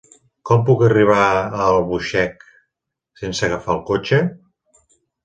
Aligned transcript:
Com 0.49 0.61
puc 0.69 0.79
arribar 0.85 1.25
a 1.25 1.43
Albuixec 1.65 2.41
sense 3.21 3.47
agafar 3.49 3.77
el 3.77 3.83
cotxe? 3.91 4.21